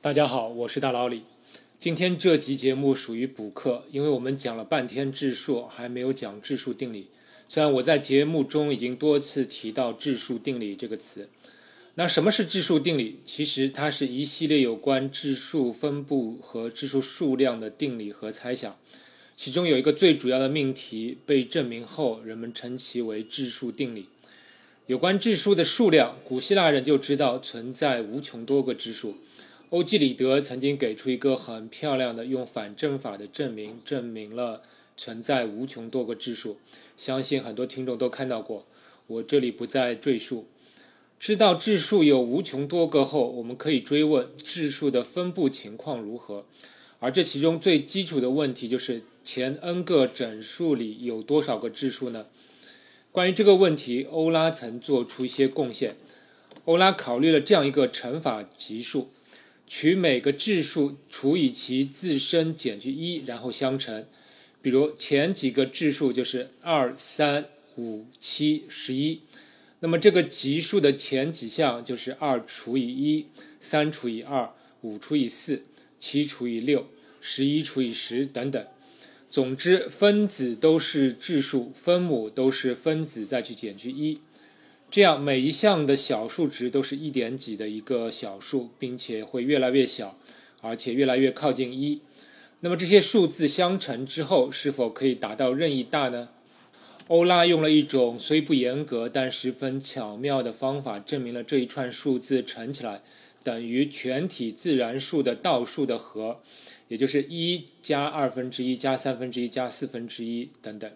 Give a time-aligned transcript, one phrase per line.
[0.00, 1.22] 大家好，我是大老李。
[1.80, 7.08] 今天这集节目属于补课，因为我们讲了半天质数，还没有讲质数定理。
[7.48, 11.28] 虽然我在节目中已经多次提到质数定理这个词。
[11.96, 13.18] 那什么是质数定理？
[13.26, 18.78] 其实它是一系列有关质数分布和质数数量的定理和猜想。
[19.36, 24.08] 其中有一个最主要的命题被证明后，人们称其为质数定理。
[24.86, 29.16] 有关质数的数量，古希腊人就知道存在无穷多个质数。
[29.70, 34.62] 欧几里得曾经给出一个很漂亮的用反证法的证明，证明了
[34.96, 36.56] 存在无穷多个质数。
[36.96, 38.64] 相信很多听众都看到过，
[39.06, 40.46] 我这里不再赘述。
[41.20, 46.46] 知道质数有无穷多个后，我们可以追问质数的分布情况如何。
[47.00, 52.26] 而这其中最基础的问题就是前 n 个整数里有多少个质数呢？
[53.12, 55.96] 关于这个问题，欧拉曾做出一些贡献。
[56.64, 59.10] 欧拉考虑了这样一个乘法级数。
[59.68, 64.06] 取每个质数除以其自身减去一，然后相乘。
[64.60, 67.44] 比如前几个质数就是二、三、
[67.76, 69.20] 五、七、十一，
[69.80, 73.26] 那么这个级数的前几项就是二除以一、
[73.60, 75.62] 三除以二、五除以四、
[76.00, 76.88] 七除以六、
[77.20, 78.66] 十一除以十等等。
[79.30, 84.18] 总之，分子都是质数，分母都是分子再去减去一。
[84.90, 90.18] 这样每一项的小数值都是一点几的一个小数，并且会越来越小，
[90.62, 92.00] 而且越来越靠近一。
[92.60, 96.30] 那么这些数字相乘之后，是否可以达到任意大呢？
[97.08, 103.02] 欧拉用了一种虽不严格但十分巧妙的方法，证明了这一串数字乘起来
[103.44, 106.40] 等于全体自然数的倒数的和，
[106.88, 110.90] 也就是一加二分之一加三分之一加四分之一等等。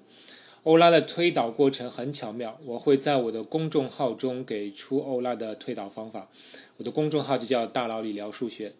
[0.64, 6.28] 欧拉的推导过程很巧妙，我会在我的公众号中给出欧拉的推导方法。
[6.76, 8.72] 我的公众号就叫“大佬理聊数学”，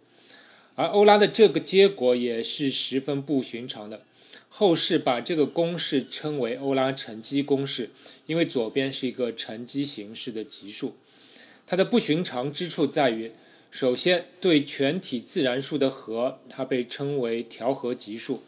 [0.77, 4.03] 而欧拉的这个结果也是十分不寻常的。
[4.49, 7.91] 后世把这个公式称为欧拉乘积公式，
[8.27, 10.95] 因为左边是一个乘积形式的级数。
[11.67, 13.33] 它的不寻常之处在于，
[13.73, 18.43] 首先对全体自然数的和，它被称为调和级数。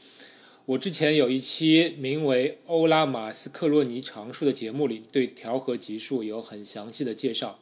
[0.67, 7.59] 我之前有一期名为《欧拉马斯克洛尼常数》的节目里，对调和级数有很详细的介绍。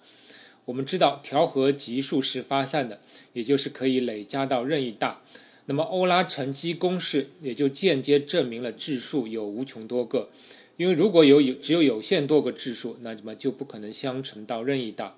[0.66, 3.00] 我们知道调和级数是发散的，
[3.32, 5.20] 也就是可以累加到任意大。
[5.64, 10.30] 那么欧拉乘积公式也就间接证明了质数有无穷多个。
[10.76, 15.16] 因为如果有有只有有限多个质数，那么就不可能相乘到任意大。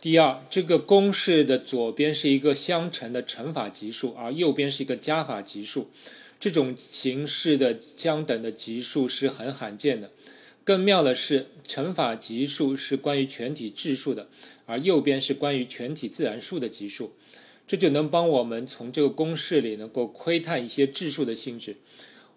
[0.00, 5.88] 第二，这个公式的左边是一个相乘的乘法级数，而右边是一个加法级数。
[6.44, 10.10] 这种形式的相等的级数是很罕见的。
[10.62, 14.28] 更妙的是，乘法级数是关于全体质数的，
[14.66, 17.14] 而右边是关于全体自然数的级数。
[17.66, 21.76] 这就能帮我们从这个公式里能够窥探一些质数的性质。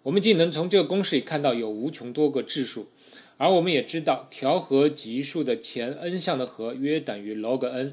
[0.04, 2.86] 我们既能从这个公式里看到有无穷多个质数，
[3.36, 7.92] 而我们也知道调和级数的前 n 项的和约等于 log n。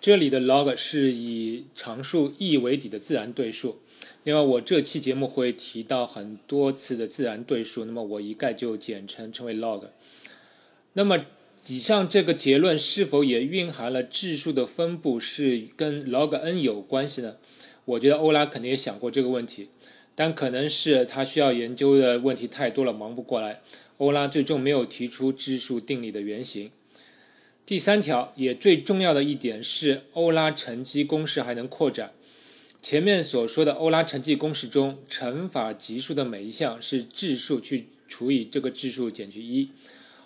[0.00, 3.78] 这里的 log 是以常数 e 为底的自然对数。
[4.24, 9.88] 另外，我这期节目会提到很多次的自然对数，那么我一概就简称称为 log。
[10.94, 11.26] 那么，
[11.66, 17.36] 以上这个结论是否也蕴含了质数的分布是跟 log n 有关系呢？
[17.84, 19.68] 我觉得欧拉肯定也想过这个问题，
[20.14, 23.60] 但可能是他需要研究的问题太多了，忙不过来。
[23.98, 26.70] 欧拉最终没有提出质数定理的原型。
[27.66, 32.12] 第三条也最重要的一点是，欧拉乘积公式还能扩展。
[32.84, 39.70] 前面所说的欧拉乘积公式中，乘法级数的每一项是质数去除以这个质数减去一。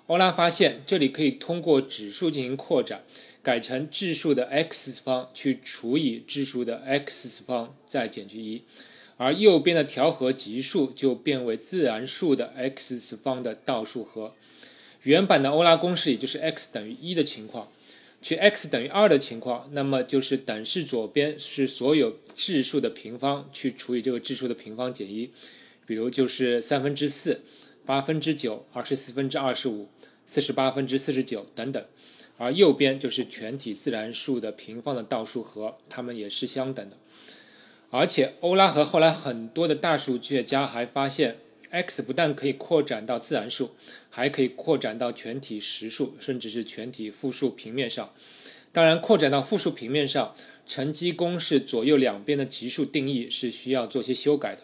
[0.09, 3.03] 欧拉发现这里可以通过指数进行扩展，
[3.45, 8.63] 改成质数的 x 次方去除以质数的 x 次方再减去一，
[9.17, 14.35] 而右边的调和级数就变为自然数的 x 次方的倒数和。
[15.05, 17.69] 原版的欧拉公式也就是 x 等于一的情况。
[18.21, 25.31] 取 x 等于二的情况，那么就是等式左边是所有质数的平方去除以这个质数的平方减一，
[25.87, 27.43] 比如就是三分之四、
[27.87, 29.89] 八分之九、二十四分之二十五、
[30.27, 31.85] 四十八分之四十九等等，
[32.37, 36.97] 而右边就是全体自然数的平方的倒数和，它们也是相等的。
[37.91, 41.39] 而且欧拉和后来很多的大数学家还发现。
[41.71, 43.71] X 不但可以扩展到自然数，
[44.11, 48.13] 还可以扩展到全体实数，甚至是全体复数平面上。
[48.71, 50.35] 当然，扩展到复数平面上，
[50.67, 54.63] 乘积公式左右两边的级数定义是需要做些修改的。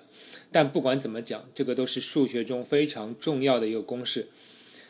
[0.53, 4.29] 但不管怎么讲，这个都是数学中非常重要的一个公式。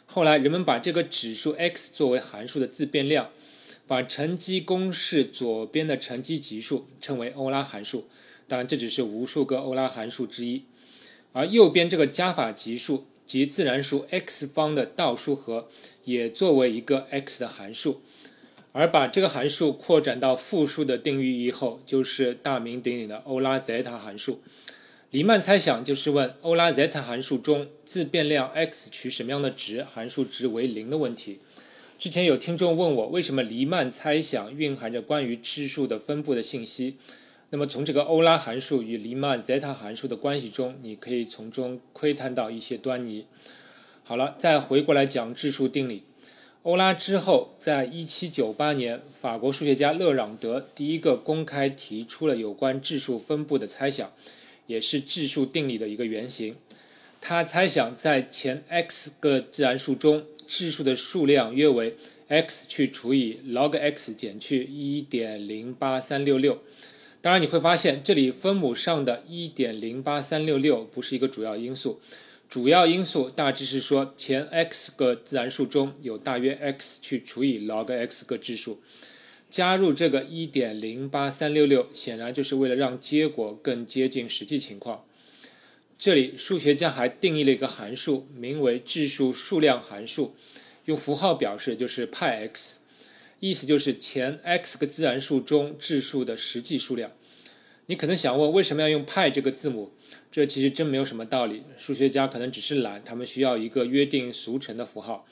[0.07, 3.31] 后来人们把这个指数 x 作为函数的自变量，
[3.87, 8.07] 把乘积公式左边的乘积级数称为欧拉函数，
[8.47, 10.65] 当然这只是无数个欧拉函数之一。
[11.35, 15.69] 而右边这个加法级数即自然数 x 方的倒数和，
[16.05, 18.01] 也作为一个 x 的函数。
[18.71, 24.41] 而把这个函数扩展到复数的定义以后，就是大名鼎鼎的欧拉 zeta 函数。
[25.11, 31.41] 黎曼猜想就是问欧拉 zeta 函数中自变量 x 取什么样的值，函数值为零的问题。
[31.99, 36.97] 之前有听众问我，为什么黎曼猜想蕴含着关于质数的分布的信息？
[37.55, 43.27] 那么从这个欧拉函数与黎曼 zeta 函数的关系中，你可以从中窥探到一些端倪。
[44.03, 46.03] 好了，再回过来讲质数定理。
[46.65, 54.11] 欧拉之后，在一七九八年，法国数学家勒朗德第一个公开提出了有关质数分布的猜想，
[54.67, 56.57] 也是质数定理的一个原型。
[57.21, 61.95] 他猜想在前 x 个自然数中，质数的数量约为
[62.27, 66.59] x 去除以 log x 减去一点零八三六六。
[67.25, 71.99] 当然，你会发现这里分母上的一点零八三六六不是一个主要因素。
[72.51, 78.83] 主要因素大致是说，前 x 个自然数中有大约 x 去除以 log x 个质数，
[79.49, 85.07] 加入这个1.08366，显然就是为了让结果更接近实际情况。
[85.99, 90.35] 这里数学家还定义了一个函数，名为质数数量函数，
[90.85, 92.75] 用符号表示就是派 x，
[93.47, 97.13] 意思就是前 x 个自然数中质数的实际数量。
[97.85, 99.93] 你可能想问，为什么要用派这个字母？
[100.33, 105.27] 这其实真没有什么道理，数学家可能只是懒，他们需要一个约定俗成的符号。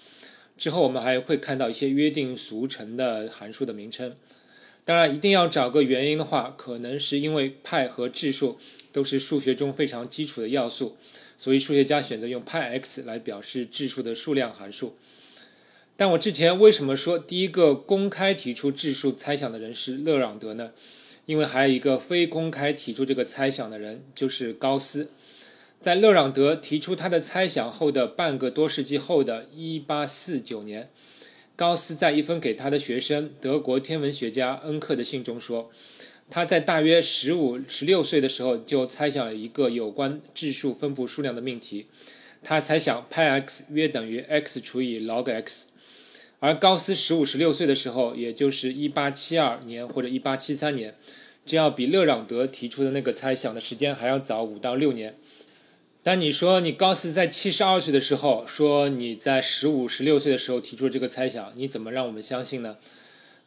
[0.59, 4.13] 之后我们还会看到一些约定俗成的函数的名称。
[4.85, 8.59] 当然，一定要找个原因的话，可能是因为派和质数
[8.93, 10.99] 都是数学中非常基础的要素，
[11.39, 14.99] 所以数学家选择用派 x 来表示质数的数量函数。
[16.03, 20.73] 但我之前为什么说第一个公开提出质数猜想的人是勒朗德呢？
[21.27, 25.11] 因为还有一个非公开提出这个猜想的人，就是高斯。
[25.81, 30.91] 在勒朗德提出他的猜想后的半个多世纪后的1849年，
[31.55, 35.71] 高斯在一封给他的学生德国天文学家恩克的信中说，
[36.29, 41.87] 他在大约15、16岁的时候就猜想了一个有关质数分布数量的命题。
[42.43, 45.67] 他猜想派 x 约等于 x 除以 log x。
[46.45, 50.97] 而高斯十五、十六岁的时候，也就是一八七二年或者一八七三年，
[51.47, 55.15] 这要比勒朗德提出的那个猜想的时间还要早五到六年。
[56.03, 62.77] 但你说你高斯在七十二岁的时候说你在十五、十六岁的时候提出这个猜想，你怎么让我们相信呢？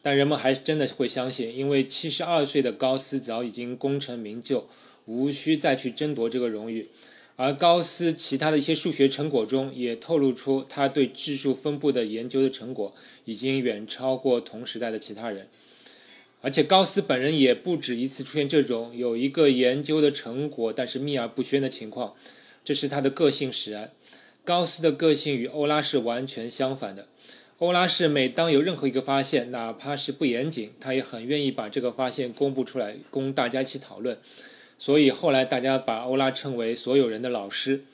[0.00, 4.66] 但人们还真的会相信，因为七十二岁的高斯早已经功成名就，
[5.04, 6.88] 无需再去争夺这个荣誉。
[7.36, 12.94] 而高斯其他的一些数学成果中也透露出他对质数分布的研究的成果
[13.26, 15.46] 已经远超过同时代的其他人，
[16.40, 22.14] 而且高斯本人也不止一次出现这种有一个研究的成果但是秘而不宣的情况，
[22.64, 23.92] 这是他的个性使然。
[24.42, 27.08] 高斯的个性与欧拉是完全相反的，
[27.58, 34.16] 欧拉是每当有任何一个发现，哪怕是不严谨，他也很愿意把这个发现公布出来，供大家一起讨论。
[34.78, 37.84] 所以后来大家把欧拉称为所有人的老师，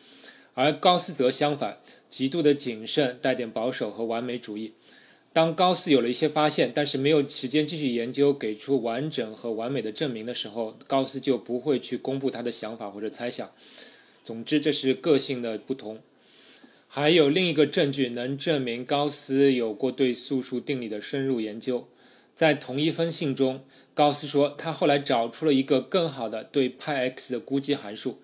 [0.54, 1.78] 而高斯则相反，
[2.10, 4.74] 极度的谨慎，带点保守和完美主义。
[5.32, 13.50] 当高斯有了一些发现，但是没有时间继续研究，给出完整和完美的证明的时候，高斯就不会去公布他的想法或者猜想。
[14.22, 16.00] 总之，这是个性的不同。
[16.86, 21.88] 还有另一个证据能证明高斯有过对素数定理的深入研究，
[22.34, 23.64] 在同一封信中。
[23.94, 28.18] 高斯说，他后来找出了一个更好的对派 x 的估计函数，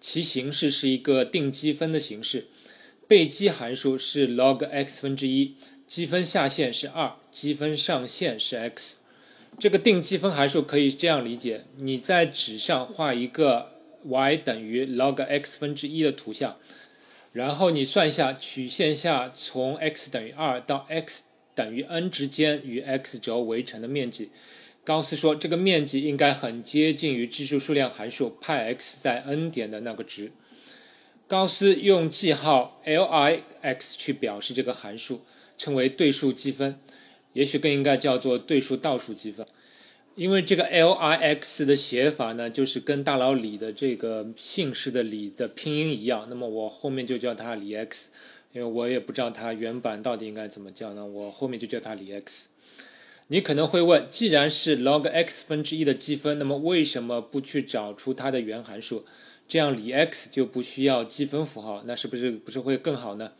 [0.00, 2.46] 其形式是一个定积分的形式。
[3.06, 8.96] 被积函数是 log x 分之一，积分下限是二，积分上限是 x。
[9.58, 13.72] 这个定积分函数可以这样理解：你在纸上画一个
[14.04, 16.56] y 等于 log x 分之一的图像，
[17.32, 21.24] 然后你算一下曲线下从 x 等于二到 x
[21.54, 24.30] 等于 n 之间与 x 轴围成的面积。
[24.82, 30.32] 高斯说，这个面积应该很接近于质数数量函数派 x 在 n 点的那个值。
[31.28, 35.20] 高斯用记号 Lix 去表示这个函数，
[35.56, 36.80] 称为对数积分，
[37.34, 39.46] 也许更应该叫做对数倒数积分。
[40.16, 48.08] 因为这个 Lix 的写法呢，就是跟大佬李的这个姓氏的李的拼音一样，那么我后面就叫它李 x，
[48.52, 52.48] 因为我也不知道它原版到底应该怎么叫呢，我后面就叫它李 x。
[53.32, 59.04] 你可能会问，既然是 log x 分之一的积分，那么为什么不去找出它的原函数？
[59.46, 63.30] 这样李 x 就不需要积分符号，那是不是不是会更好呢？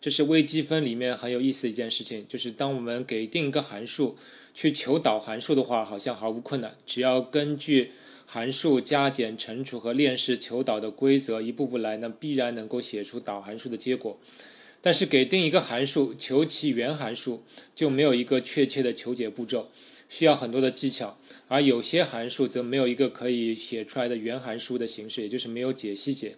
[0.00, 4.16] 这是微积分里面很有意思的一件事情，就是当我们给定一个函数
[4.54, 7.92] 去求导函数的话，好像毫无困难，只要根据
[8.24, 14.18] 函数加减乘除和链式求导的规则一步步来，那必然能够写出导函数的结果。
[14.86, 17.42] 但是给定一个函数求其原函数
[17.74, 19.68] 就没有一个确切的求解步骤，
[20.08, 21.18] 需要很多的技巧。
[21.48, 26.36] 而有些函数则没有一个可以写出来的原函数的形式，也就是没有解析解。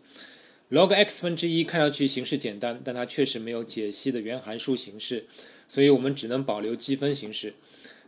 [0.71, 5.27] log x 分之一看上去形式简单，但它确实没有解析的原函数形式，
[5.69, 7.53] 所以我们只能保留积分形式。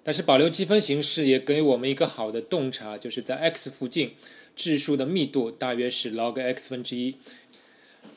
[0.03, 4.13] 但是保留积分形式也给我们一个好的洞察，就是在 x 附近，
[4.57, 7.15] 质数的密度大约是 log x 分之一。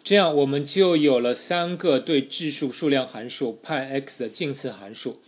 [0.03, 5.21] 这样我们就有了三个对质数数量函数派 x 的近似函数：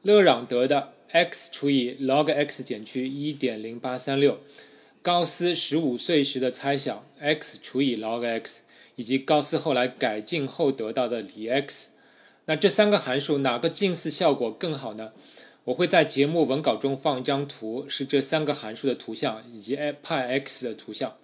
[0.00, 4.40] 勒朗德的 x 除以 log x 减去一点零八三六。
[5.02, 8.62] 高斯十五岁时的猜想 x 除以 log x，
[8.96, 11.88] 以及高斯后来改进后得到的李 x，
[12.46, 15.12] 那这三个函数哪个近似效果更好呢？
[15.64, 21.16] 我会在节目文稿中放一张图，是这三个函数的图像以及派 x 的图像。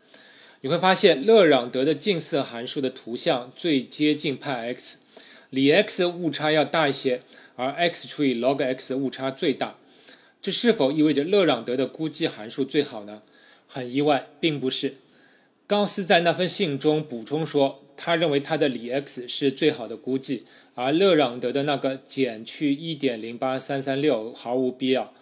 [0.61, 4.97] 你会发现勒朗德的近似函数的图像最接近派 x，
[5.51, 7.21] 李 x 的误差要大一些，
[7.55, 9.77] 而 x 除以 log x 的误差最大。
[10.43, 13.23] 这是否意味着勒朗德的估计函数最好呢？
[13.69, 14.97] 很意外，并不是。
[15.69, 25.13] 高斯在那封信中补充说，他认为他的李 x 是最好的估计，而勒朗德的那个减去一点零八三三六毫无必要。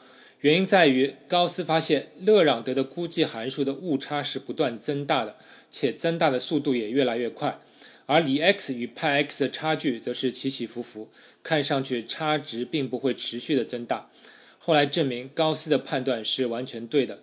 [0.41, 5.37] 原因在于，高斯发现勒朗德的估计函数的误差是不断增大的，
[5.71, 7.59] 且增大的速度也越来越快，
[8.05, 11.09] 而李 x 与派 x 的差距则是起起伏伏，
[11.43, 14.11] 看上去差值并不会持续的增大。
[14.59, 17.23] 后来证明高斯的判断是完全对的。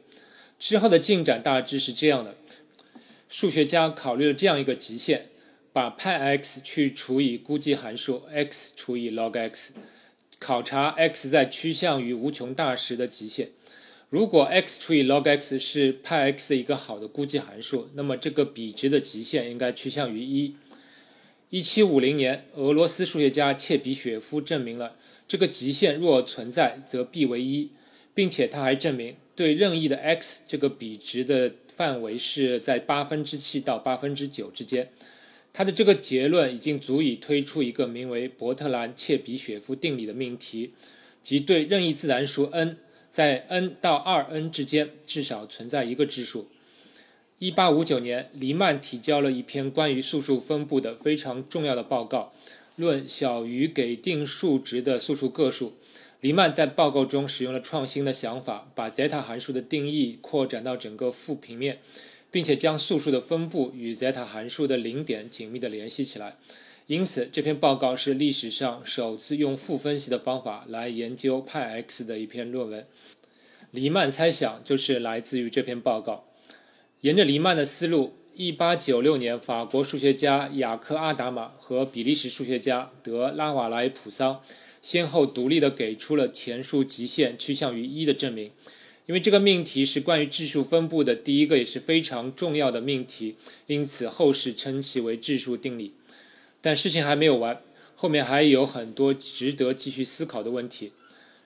[0.58, 2.36] 之后的进展大致是这样的：
[3.30, 5.28] 数学家考虑了这样一个极限，
[5.72, 9.74] 把派 x 去除以估计函数 x 除以 log x，
[10.44, 13.52] 考察 x 在趋向于无穷大时的极限。
[14.10, 20.58] 如果 x 除以 log x 是派 x 的一个好的估计函数，那么这个比值的极限应该趋向于一。
[21.50, 24.98] 一七五零年，俄罗斯数学家切比雪夫证明了
[25.28, 27.70] 这个极限若存在，则必为一，
[28.14, 29.16] 并且他还证明。
[29.34, 34.90] 对任意的 x 这个比值的范围是在八分之七到八分之九之间，
[35.54, 40.74] 他的这个结论已经足以推出一个名为伯特兰切比雪夫定理的命题，
[41.24, 42.78] 即对任意自然数 n
[43.12, 46.48] 在 n 到 2n 之间至少存在一个质数。
[47.38, 52.34] 一八五九年，黎曼提交了一篇关于素数分布的非常重要的报告，
[52.76, 55.74] 论小于给定数值的素数个数。
[56.22, 61.80] 黎曼在报告中使用了创新的想法，把 zeta 函数的定义扩展到整个负平面，
[62.34, 66.36] 并且将素数的分布与 zeta 函数的零点紧密地联系起来。
[66.88, 72.88] 因此，这篇报告是历史上首次用负分析的方法来研究派 x 的一篇论文。
[73.70, 76.26] 黎曼猜想就是来自于这篇报告。
[77.02, 84.42] 沿着黎曼的思路，1896年，法国数学家雅克·阿达玛和比利时数学家德拉瓦莱普桑。
[84.82, 88.52] 先后独立地给出了前述极限趋向于一的证明，
[89.06, 93.36] 因为这个命题是关于质数分布的第一个也是非常重要的命题，
[93.68, 95.94] 因此后世称其为质数定理。
[96.62, 97.62] 但事情还没有完，
[97.96, 100.94] 后面还有很多值得继续思考的问题。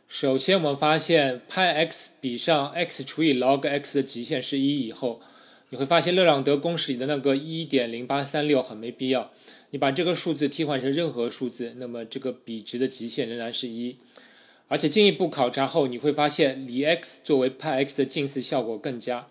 [0.07, 5.19] 首先，我们发现派 x 比上 x 除以 log x 的极限是一以后，
[5.69, 9.31] 你会发现勒朗德公式里的那个一点零八三六很没必要。
[9.71, 13.97] 你把这个数字替换成任何数字，那么这个比值的极限仍然是一。
[14.69, 19.25] 而且进一步考察后，你会发现李 x 作为派 x 的近似效果更佳。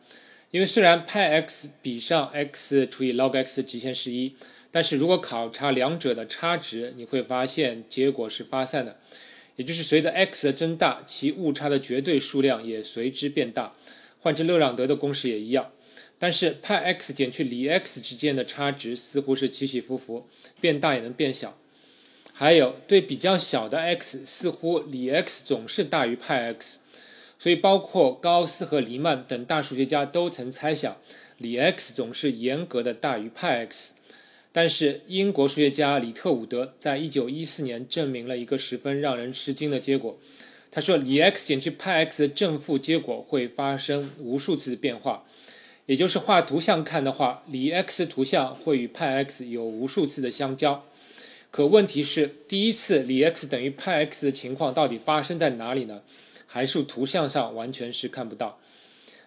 [0.50, 4.34] 因为虽然派 x 比上 x 除以 log x 的极限是一，
[4.70, 8.98] 但是如果考察两者的差值，你会发现结果是发散的，
[9.56, 13.72] 也就是随着 x 的增大，其误差的绝对数量也随之变大。
[14.20, 15.72] 换成勒朗德的公式也一样。
[16.18, 20.26] 但是派 x 减去李 x 之间的差值似乎是起起伏伏，
[20.62, 21.58] 变大也能变小。
[22.38, 26.76] 还有对比较小的 x，似乎李 x 总是大于派 x。
[27.38, 30.98] 所以包括高斯和黎曼等大数学家都曾猜想，
[31.38, 33.92] 李 x 总是严格的大于派 x。
[34.52, 40.18] 但是英国数学家李特伍德在一九一四年证明了一个十分让人吃惊的结果。
[40.70, 45.24] 他说，李 x 减去派 x 的正负结果会发生无数次的变化。
[45.86, 50.84] 也就是画图像看的话，李 x 图像会与派 x 有无数次的相交。
[51.56, 56.02] 可问题是，第一次李 x 等于派 x 的情况到底发生在哪里呢？
[56.46, 58.60] 函数图像上完全是看不到。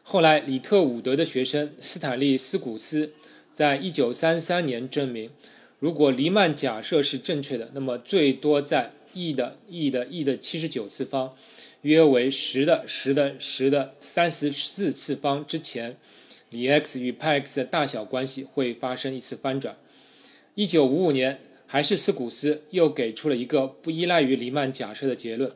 [0.03, 3.13] 后来，李特伍德的学生斯坦利斯古斯
[3.51, 5.31] 在一九三三年证明，
[5.79, 11.35] 如果黎曼假设是正确的，那么最多在 e 的 e 的 e 的七十九次方，
[11.81, 15.97] 约为十的十的十的三十四次方之前，
[16.51, 19.75] 李 x 与派 x 的大小关系会发生一次翻转。
[20.53, 21.39] 一九五五年，
[21.71, 25.51] 还是斯古斯又给出了一个不依赖于黎曼假设的结论，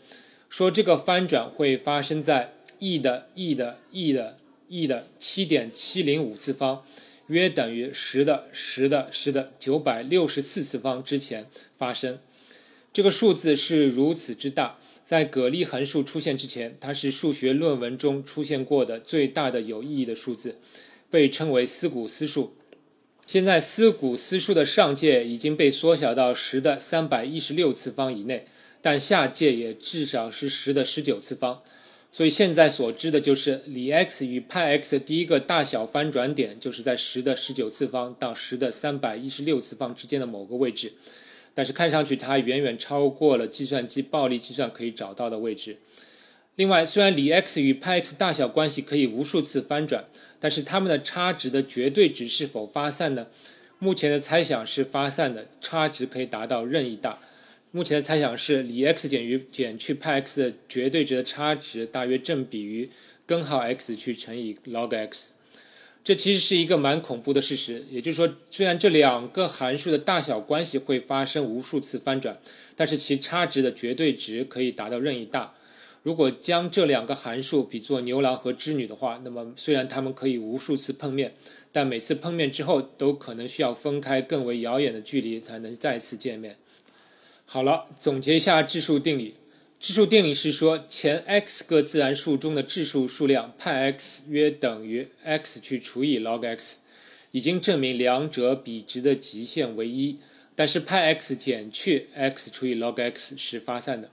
[0.47, 6.85] 说这个翻转会发生在 e 的 e 的 e 的 e 的七点七零五次方。
[7.27, 11.47] 约等于十的十的十的九百六十四次方之前
[11.79, 12.19] 发生，
[12.93, 20.59] 这个数字是如此之大，在葛利函数出现之前，它是数学论文中出现过的最大的有意义的数字，
[21.09, 22.53] 被称为斯古斯数。
[23.25, 28.45] 现在思古思数的上界已经被缩小到十的三百一十六次方以内，
[28.81, 31.61] 但下界也至少是十的十九次方。
[32.11, 40.93] 所以现在所知的就是李 x 与派 x 的第一个大小翻转点，就是在十的十九次方到十的三百一十六次方之间的某个位置。
[41.55, 45.77] 但是看上去它远远超过了计算机暴力计算可以找到的位置。
[46.55, 50.05] 另外，虽然李 x 与派 x 大小关系可以无数次翻转，
[50.39, 53.25] 但是它们的差值的绝对值是否发散呢？
[53.79, 57.19] 目前的猜想是发散的，差值可以达到任意大。
[57.71, 62.87] 目前的猜想是，李 x 减于减去派 x 的绝对值的差值大约正比于
[63.25, 65.31] 根号 x 去乘以 log x。
[66.03, 67.83] 这其实是一个蛮恐怖的事实。
[67.89, 72.37] 也就是说，虽然这两个函数的大小关系会发生无数次翻转，
[72.75, 75.55] 但是其差值的绝对值可以达到任意大。
[76.03, 81.33] 如果将这两个函数比作牛郎和织女的话，那么虽然它们可以无数次碰面，
[81.71, 86.57] 但每次碰面之后都可能需要分开更为遥远的距离才能再次见面。
[87.45, 89.35] 好了，总结一下质数定理。
[89.79, 96.77] 质数定理是说，前 x 个自然数中的质数数量派 x 约等于 x 去除以 log x，
[97.31, 100.19] 已经证明两者比值的极限为一。
[100.55, 104.09] 但是派 x 减去 x 除以 log x 是发散的。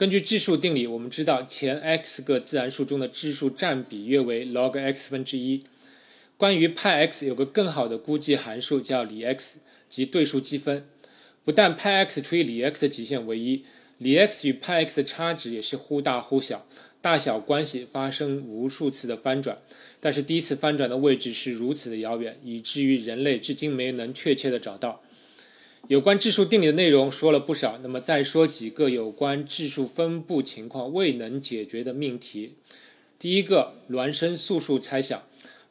[0.00, 5.62] 根据质数定理，我们知道前 x 个自然数中的质数占比约为 log x 分之一。
[6.38, 9.58] 关于派 x 有个更好的估计函数叫李 x，
[9.90, 10.86] 即对数积分。
[11.44, 13.62] 不但派 x 除以李 x 的极限为一，
[13.98, 16.66] 李 x 与派 x 的差值也是忽大忽小，
[17.02, 19.58] 大小关系发生无数次的翻转，
[20.00, 25.02] 但是第一次翻转的位置是如此的遥远，以至于人类至今没能确切的找到。
[25.88, 32.54] 有关质数定理的内容说了不少，那么再说几个有关质数分布情况未能解决的命题。
[33.18, 35.22] 第一个，孪生素数猜想，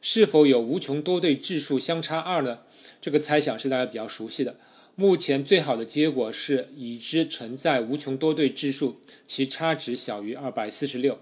[0.02, 2.60] 是否有无穷多对质数相差二呢？
[3.00, 4.58] 这个猜想是大家比较熟悉的。
[4.94, 11.18] 目前最好的结果是已知存在无穷多对质数，其差值小于二百四十六。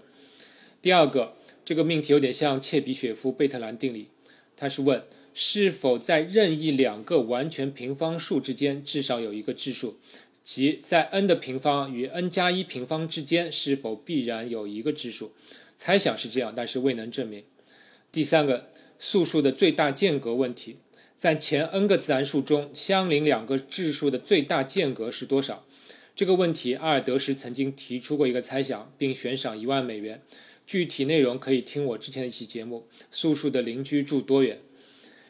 [0.81, 4.09] 第二个，这个命题有点像切比雪夫贝特兰定理，
[4.57, 5.01] 它是问
[5.41, 9.97] 是否在任意两个完全平方数之间至少有一个质数，
[10.43, 15.31] 即在 n 的平方与 n 加一平方之间是否必然有一个质数。
[15.77, 17.45] 猜想是这样，但是未能证明。
[18.11, 20.75] 第三个，素数的最大间隔问题。
[21.15, 25.65] 在前 n 个自然数中，相邻两个质数的最大间隔是多少？
[26.13, 30.21] 这个问题，阿尔德什曾经提出过一个猜想，并悬赏一万美元。
[30.67, 34.57] 具体内容可以听我之前的一期节目《素数的邻居住多远》。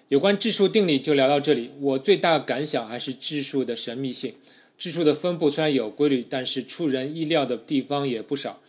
[0.09, 1.69] 有关质数定理就聊到这里。
[1.79, 4.33] 我最大感想还是质数的神秘性。
[4.75, 8.59] 质数的分布虽然有规律，但是出人意料的地方也不少。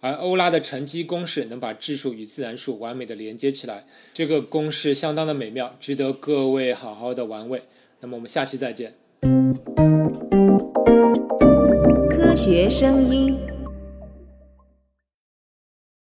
[0.00, 7.62] 而欧拉的乘积公式能把质数与自然数完美的连接起来，这个公式相当的美妙，值得各位好好的玩味。
[8.00, 8.94] 那么我们下期再见。
[12.10, 13.49] 科学声音。